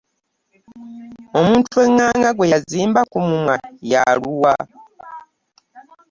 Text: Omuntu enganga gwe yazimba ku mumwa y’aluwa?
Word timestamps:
Omuntu 1.39 1.75
enganga 1.87 2.29
gwe 2.35 2.51
yazimba 2.53 3.01
ku 3.11 3.17
mumwa 3.27 3.55
y’aluwa? 3.91 4.53